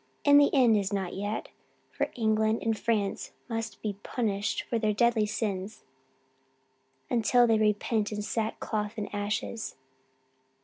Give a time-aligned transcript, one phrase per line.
[0.25, 1.49] And the end is not yet,
[1.91, 5.83] for England and France must be punished for their deadly sins
[7.07, 9.75] until they repent in sackcloth and ashes.'